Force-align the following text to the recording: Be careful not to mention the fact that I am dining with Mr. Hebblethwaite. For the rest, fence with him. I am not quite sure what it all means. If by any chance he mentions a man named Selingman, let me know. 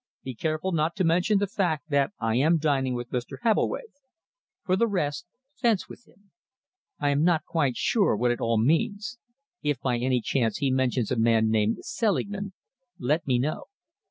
Be 0.23 0.33
careful 0.33 0.71
not 0.71 0.95
to 0.95 1.03
mention 1.03 1.37
the 1.37 1.45
fact 1.45 1.91
that 1.91 2.11
I 2.19 2.35
am 2.37 2.57
dining 2.57 2.95
with 2.95 3.11
Mr. 3.11 3.37
Hebblethwaite. 3.43 3.99
For 4.65 4.75
the 4.75 4.87
rest, 4.87 5.27
fence 5.53 5.87
with 5.87 6.07
him. 6.07 6.31
I 6.97 7.09
am 7.11 7.21
not 7.23 7.45
quite 7.45 7.77
sure 7.77 8.15
what 8.15 8.31
it 8.31 8.41
all 8.41 8.57
means. 8.57 9.19
If 9.61 9.79
by 9.79 9.99
any 9.99 10.19
chance 10.19 10.57
he 10.57 10.71
mentions 10.71 11.11
a 11.11 11.17
man 11.19 11.51
named 11.51 11.85
Selingman, 11.85 12.53
let 12.97 13.27
me 13.27 13.37
know. 13.37 13.65